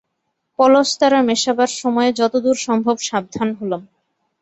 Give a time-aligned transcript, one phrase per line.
[0.59, 3.81] পলস্তারা মেশাবার সময়ে যতদূর সম্ভব সাবধান হলাম।